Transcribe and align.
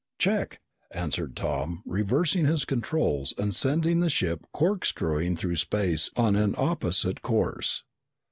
"Check!" 0.17 0.59
answered 0.89 1.35
Tom, 1.35 1.83
reversing 1.85 2.47
his 2.47 2.65
controls 2.65 3.35
and 3.37 3.53
sending 3.53 3.99
the 3.99 4.09
ship 4.09 4.47
corkscrewing 4.51 5.35
through 5.35 5.57
space 5.57 6.09
on 6.15 6.35
an 6.35 6.55
opposite 6.57 7.21
course. 7.21 7.83